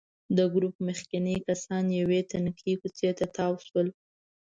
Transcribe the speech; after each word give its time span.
د 0.37 0.39
ګروپ 0.53 0.75
مخکېني 0.87 1.35
کسان 1.47 1.85
یوې 1.99 2.19
تنګې 2.31 2.73
کوڅې 2.81 3.09
ته 3.17 3.25
تاو 3.35 3.53
شول. 3.67 3.87